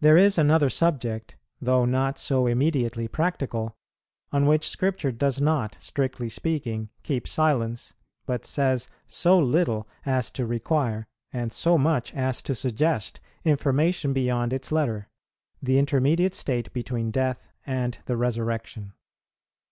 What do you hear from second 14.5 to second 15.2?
its letter,